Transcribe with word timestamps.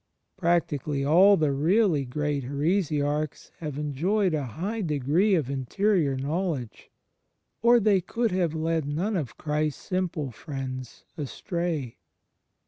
Practically 0.35 1.05
all 1.05 1.37
the 1.37 1.51
really 1.51 2.05
great 2.05 2.43
heresiarchs 2.43 3.51
have 3.59 3.77
enjoyed 3.77 4.33
a 4.33 4.45
high 4.47 4.81
degree 4.81 5.35
of 5.35 5.47
interior 5.47 6.15
knowl 6.17 6.55
edge, 6.55 6.89
or 7.61 7.79
they 7.79 8.01
could 8.01 8.31
have 8.31 8.55
led 8.55 8.87
none 8.87 9.15
of 9.15 9.37
Christ's 9.37 9.83
simple 9.85 10.31
friends 10.31 11.05
astray. 11.19 11.99